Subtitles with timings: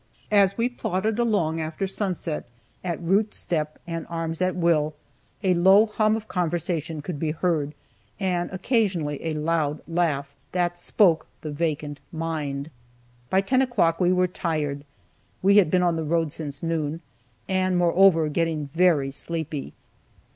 [0.31, 2.45] As we plodded along after sunset,
[2.83, 4.95] at route step, and arms at will,
[5.43, 7.75] a low hum of conversation could be heard,
[8.19, 12.71] and occasionally a loud laugh, "that spoke the vacant mind."
[13.29, 14.85] By ten o'clock we were tired
[15.43, 17.01] (we had been on the road since noon),
[17.47, 19.71] and moreover, getting very sleepy.